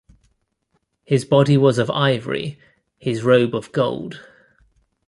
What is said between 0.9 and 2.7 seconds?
His body was of ivory,